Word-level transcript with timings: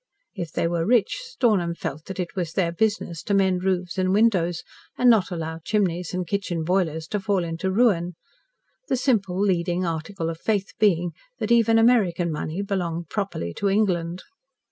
If 0.33 0.51
they 0.51 0.67
were 0.67 0.83
rich, 0.83 1.19
Stornham 1.21 1.75
felt 1.75 2.05
that 2.05 2.19
it 2.19 2.35
was 2.35 2.53
their 2.53 2.71
business 2.71 3.21
to 3.21 3.35
mend 3.35 3.63
roofs 3.63 3.99
and 3.99 4.11
windows 4.11 4.63
and 4.97 5.11
not 5.11 5.29
allow 5.29 5.59
chimneys 5.59 6.11
and 6.11 6.25
kitchen 6.25 6.63
boilers 6.63 7.05
to 7.09 7.19
fall 7.19 7.43
into 7.43 7.71
ruin, 7.71 8.15
the 8.87 8.97
simple, 8.97 9.39
leading 9.39 9.85
article 9.85 10.31
of 10.31 10.39
faith 10.39 10.71
being 10.79 11.11
that 11.37 11.51
even 11.51 11.77
American 11.77 12.31
money 12.31 12.63
belonged 12.63 13.09
properly 13.09 13.53
to 13.53 13.69
England. 13.69 14.23